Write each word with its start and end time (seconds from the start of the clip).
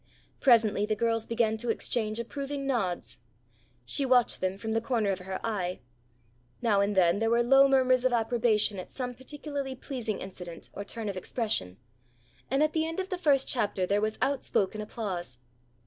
Presently 0.39 0.87
the 0.87 0.95
girls 0.95 1.27
began 1.27 1.57
to 1.57 1.69
exchange 1.69 2.19
approving 2.19 2.65
nods. 2.65 3.19
She 3.85 4.03
watched 4.03 4.41
them 4.41 4.57
from 4.57 4.71
the 4.71 4.81
corner 4.81 5.11
of 5.11 5.19
her 5.19 5.39
eye. 5.45 5.79
Now 6.59 6.81
and 6.81 6.97
then 6.97 7.19
there 7.19 7.29
were 7.29 7.43
low 7.43 7.67
murmurs 7.67 8.03
of 8.03 8.11
approbation 8.11 8.79
at 8.79 8.91
some 8.91 9.13
particularly 9.13 9.75
pleasing 9.75 10.19
incident 10.19 10.71
or 10.73 10.83
turn 10.83 11.07
of 11.07 11.17
expression, 11.17 11.77
and 12.49 12.63
at 12.63 12.73
the 12.73 12.87
end 12.87 12.99
of 12.99 13.09
the 13.09 13.17
first 13.19 13.47
chapter 13.47 13.85
there 13.85 14.01
was 14.01 14.17
outspoken 14.23 14.81
applause. 14.81 15.37